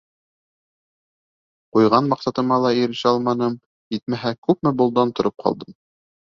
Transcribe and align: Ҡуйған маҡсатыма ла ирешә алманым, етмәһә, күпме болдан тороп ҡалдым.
Ҡуйған 1.77 2.09
маҡсатыма 2.13 2.57
ла 2.63 2.71
ирешә 2.79 3.11
алманым, 3.11 3.59
етмәһә, 3.97 4.33
күпме 4.49 4.73
болдан 4.81 5.15
тороп 5.21 5.39
ҡалдым. 5.47 5.79